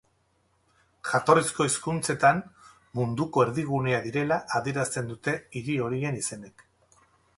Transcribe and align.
Jatorrizko 1.09 1.67
hizkuntzetan, 1.67 2.41
munduko 3.01 3.45
erdigunea 3.45 3.99
direla 4.07 4.39
adierazten 4.61 5.13
dute 5.15 5.37
hiri 5.61 5.81
horien 5.85 6.19
izenek. 6.23 6.65